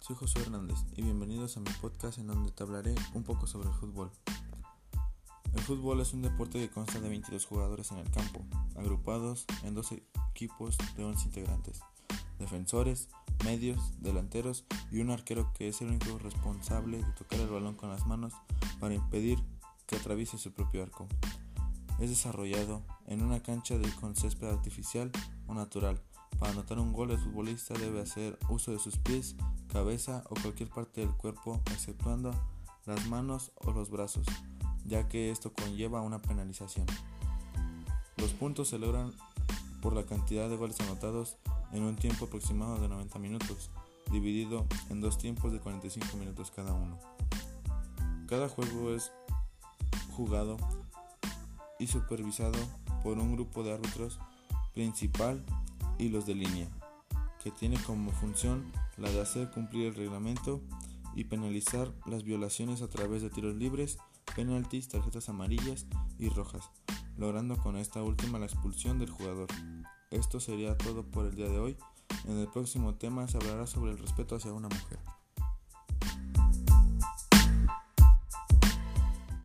[0.00, 3.68] soy José Hernández y bienvenidos a mi podcast en donde te hablaré un poco sobre
[3.68, 4.12] el fútbol.
[5.52, 8.44] El fútbol es un deporte que consta de 22 jugadores en el campo,
[8.76, 11.80] agrupados en dos equipos de 11 integrantes,
[12.38, 13.08] defensores,
[13.44, 17.90] medios, delanteros y un arquero que es el único responsable de tocar el balón con
[17.90, 18.34] las manos
[18.78, 19.40] para impedir
[19.88, 21.08] que atraviese su propio arco.
[21.98, 25.10] Es desarrollado en una cancha de con césped artificial
[25.48, 26.00] o natural,
[26.38, 29.36] para anotar un gol, el futbolista debe hacer uso de sus pies,
[29.72, 32.32] cabeza o cualquier parte del cuerpo, exceptuando
[32.86, 34.26] las manos o los brazos,
[34.84, 36.86] ya que esto conlleva una penalización.
[38.16, 39.12] Los puntos se logran
[39.82, 41.36] por la cantidad de goles anotados
[41.72, 43.70] en un tiempo aproximado de 90 minutos,
[44.10, 46.98] dividido en dos tiempos de 45 minutos cada uno.
[48.28, 49.12] Cada juego es
[50.12, 50.56] jugado
[51.78, 52.58] y supervisado
[53.02, 54.18] por un grupo de árbitros
[54.74, 55.44] principal
[55.98, 56.68] y los de línea,
[57.42, 60.60] que tiene como función la de hacer cumplir el reglamento
[61.14, 63.98] y penalizar las violaciones a través de tiros libres,
[64.36, 65.86] penaltis, tarjetas amarillas
[66.18, 66.70] y rojas,
[67.16, 69.48] logrando con esta última la expulsión del jugador.
[70.10, 71.76] Esto sería todo por el día de hoy.
[72.26, 74.98] En el próximo tema se hablará sobre el respeto hacia una mujer.